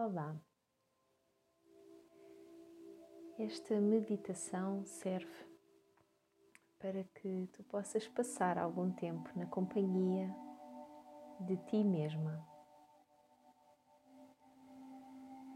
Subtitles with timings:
[0.00, 0.40] Olá!
[3.36, 5.44] Esta meditação serve
[6.78, 10.32] para que tu possas passar algum tempo na companhia
[11.40, 12.46] de ti mesma.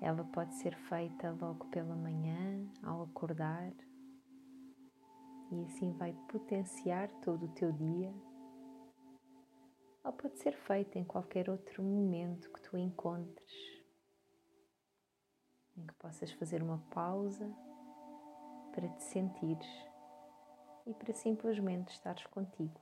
[0.00, 3.72] Ela pode ser feita logo pela manhã, ao acordar,
[5.52, 8.12] e assim vai potenciar todo o teu dia.
[10.02, 13.71] Ou pode ser feita em qualquer outro momento que tu encontres
[15.76, 17.50] em que possas fazer uma pausa
[18.72, 19.90] para te sentires
[20.86, 22.80] e para simplesmente estares contigo.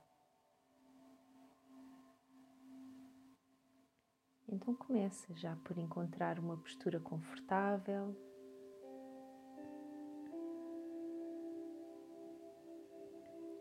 [4.47, 8.13] Então começa já por encontrar uma postura confortável.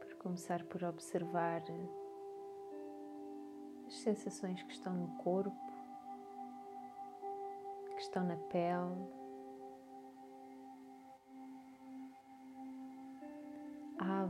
[0.01, 1.63] Por começar por observar
[3.87, 5.55] as sensações que estão no corpo,
[7.95, 9.20] que estão na pele.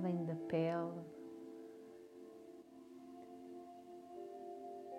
[0.01, 1.05] Além da pele.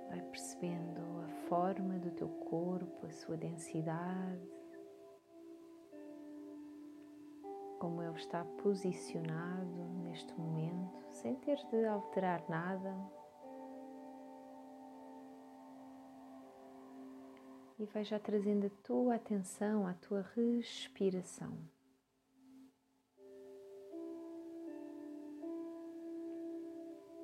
[0.09, 4.47] Vai percebendo a forma do teu corpo, a sua densidade,
[7.79, 12.95] como ele está posicionado neste momento, sem ter de alterar nada.
[17.79, 21.57] E vai já trazendo a tua atenção à tua respiração.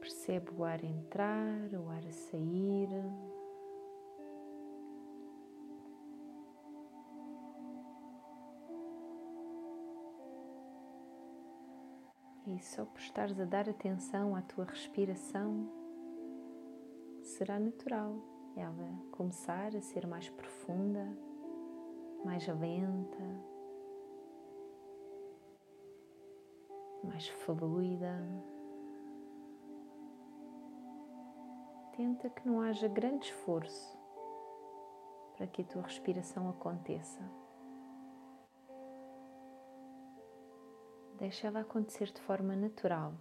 [0.08, 2.88] Percebe o ar entrar, o ar sair.
[12.46, 15.70] E só por estares a dar atenção à tua respiração,
[17.22, 18.16] será natural
[18.56, 21.06] ela começar a ser mais profunda,
[22.24, 23.44] mais lenta,
[27.04, 28.57] mais fluida.
[31.98, 33.98] Tenta que não haja grande esforço
[35.36, 37.20] para que a tua respiração aconteça.
[41.18, 43.16] Deixa ela acontecer de forma natural.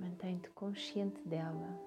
[0.00, 1.80] Mantém-te consciente dela.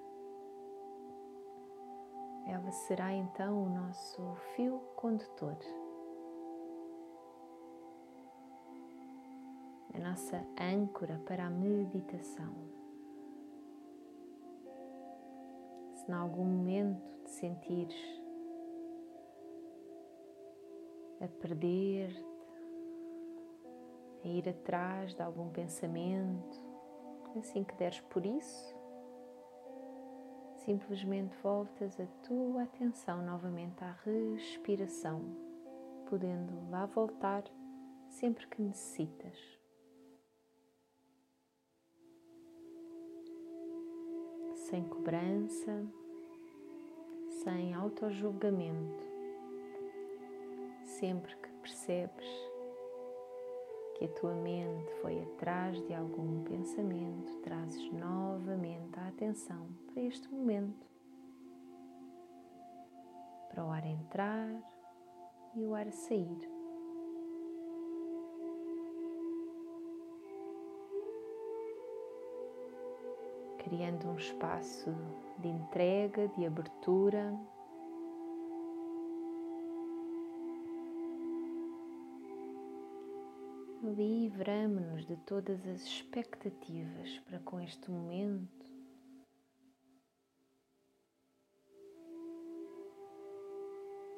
[2.46, 5.58] Ela será então o nosso fio condutor.
[9.94, 12.52] A nossa âncora para a meditação.
[15.94, 18.22] Se em algum momento te sentires
[21.20, 22.24] a perder-te,
[24.24, 26.62] a ir atrás de algum pensamento,
[27.38, 28.76] assim que deres por isso,
[30.64, 35.22] simplesmente voltas a tua atenção novamente à respiração,
[36.08, 37.44] podendo lá voltar
[38.08, 39.63] sempre que necessitas.
[44.74, 45.86] Sem cobrança,
[47.44, 49.04] sem autojulgamento.
[50.82, 52.26] Sempre que percebes
[53.96, 60.28] que a tua mente foi atrás de algum pensamento, trazes novamente a atenção para este
[60.28, 60.84] momento,
[63.50, 64.60] para o ar entrar
[65.54, 66.53] e o ar sair.
[73.64, 74.94] Criando um espaço
[75.38, 77.34] de entrega, de abertura.
[83.82, 88.64] Livramos-nos de todas as expectativas para com este momento.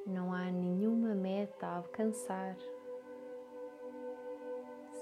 [0.06, 2.56] Não há nenhuma meta a alcançar,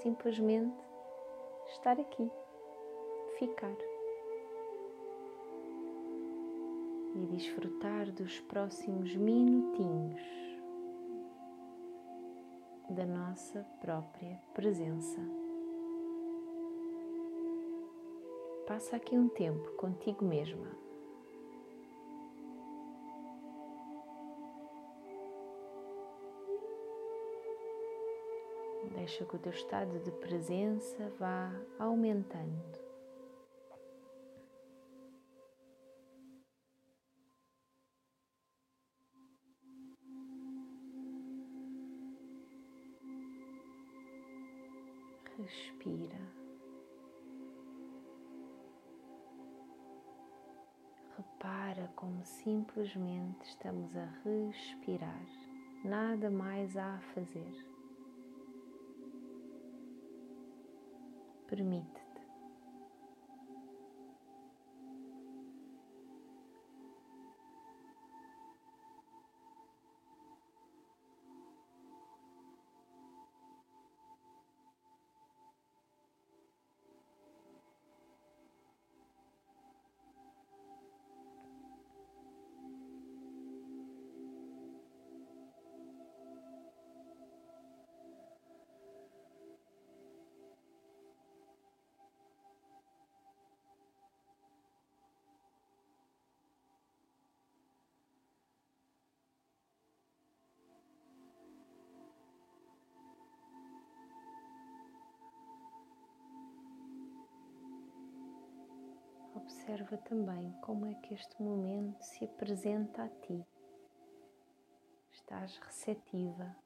[0.01, 0.75] simplesmente
[1.67, 2.29] estar aqui,
[3.37, 3.94] ficar.
[7.15, 10.21] E desfrutar dos próximos minutinhos
[12.89, 15.19] da nossa própria presença.
[18.67, 20.67] Passa aqui um tempo contigo mesma.
[28.95, 32.84] Deixa que o teu estado de presença vá aumentando.
[45.37, 46.19] respira.
[51.17, 55.25] Repara como simplesmente estamos a respirar,
[55.83, 57.53] nada mais há a fazer.
[61.47, 62.04] Permite
[109.45, 113.45] Observa também como é que este momento se apresenta a ti.
[115.11, 116.57] Estás receptiva.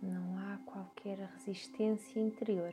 [0.00, 2.72] Não há qualquer resistência interior.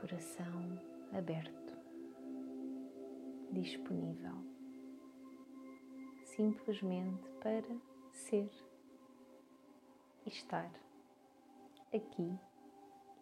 [0.00, 0.80] Coração
[1.12, 1.76] aberto,
[3.52, 4.55] disponível
[6.36, 7.64] simplesmente para
[8.12, 8.50] ser
[10.24, 10.70] e estar
[11.94, 12.38] aqui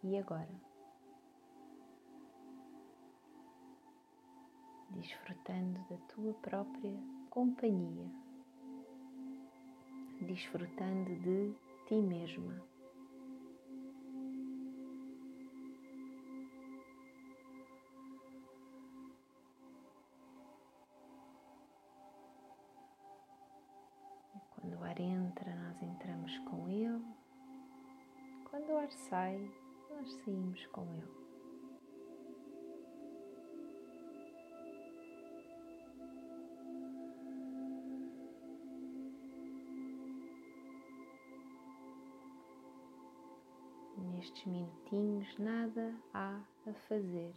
[0.03, 0.49] e agora.
[4.89, 6.93] Desfrutando da tua própria
[7.29, 8.09] companhia,
[10.21, 11.53] desfrutando de
[11.87, 12.74] ti mesma.
[28.85, 29.51] Ar sai,
[29.89, 31.25] nós saímos com ele.
[43.97, 47.33] Nestes minutinhos, nada há a fazer,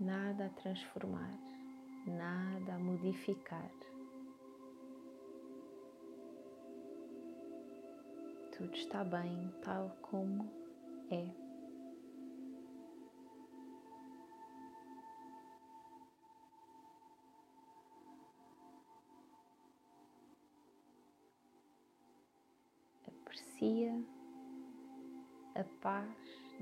[0.00, 1.38] nada a transformar,
[2.06, 3.83] nada a modificar.
[8.56, 10.48] Tudo está bem tal como
[11.10, 11.28] é.
[23.08, 23.92] Aprecia
[25.56, 26.08] a paz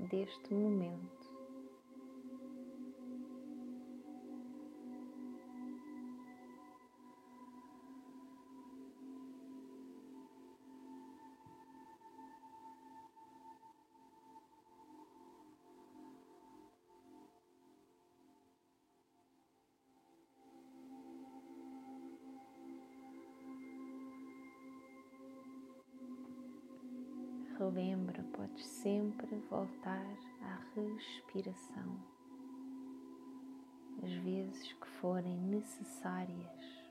[0.09, 1.22] deste momento.
[27.73, 30.05] Relembra, podes sempre voltar
[30.43, 31.97] à respiração,
[34.03, 36.83] as vezes que forem necessárias.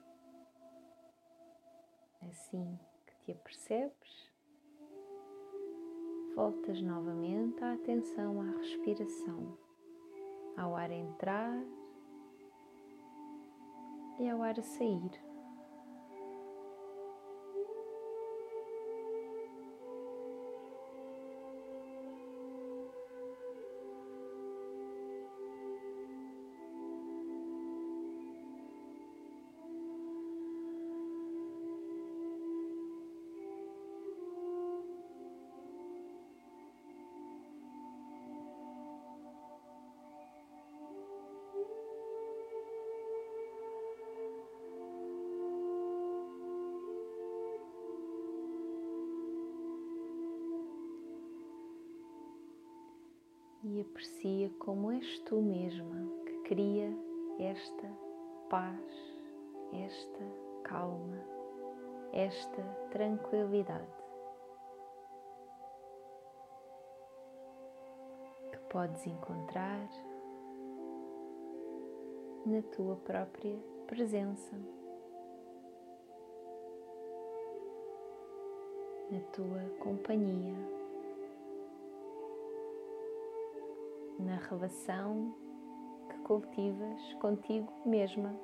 [2.28, 4.30] Assim que te apercebes,
[6.35, 9.57] voltas novamente a atenção à respiração,
[10.57, 11.62] ao ar entrar
[14.18, 15.32] e ao ar sair.
[54.02, 56.90] Aprecia como és tu mesma que cria
[57.38, 57.88] esta
[58.50, 58.92] paz,
[59.73, 60.25] esta
[60.64, 61.23] calma,
[62.12, 63.87] esta tranquilidade.
[68.50, 69.88] Que podes encontrar
[72.44, 73.56] na tua própria
[73.87, 74.56] presença,
[79.12, 80.82] na tua companhia.
[84.23, 85.35] na relação
[86.09, 88.35] que cultivas contigo mesma.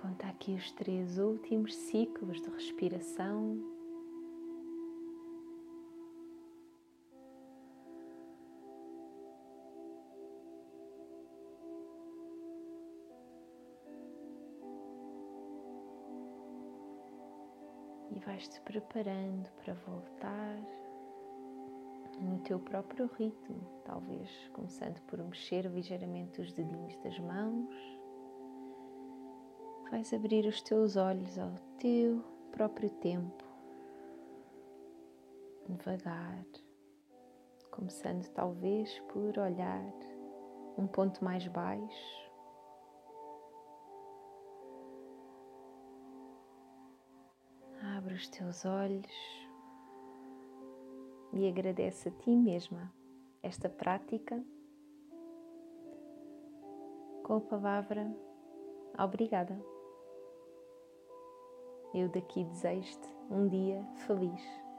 [0.00, 3.79] Conta aqui os três últimos ciclos de respiração.
[18.20, 20.58] E vais-te preparando para voltar
[22.20, 27.74] no teu próprio ritmo, talvez começando por mexer ligeiramente os dedinhos das mãos
[29.90, 32.22] vais abrir os teus olhos ao teu
[32.52, 33.42] próprio tempo,
[35.66, 36.44] devagar,
[37.70, 39.82] começando talvez por olhar
[40.76, 42.29] um ponto mais baixo.
[48.20, 49.48] Os teus olhos
[51.32, 52.92] e agradece a ti mesma
[53.42, 54.44] esta prática
[57.24, 58.14] com a palavra
[58.98, 59.58] obrigada.
[61.94, 64.69] Eu daqui desejo-te um dia feliz.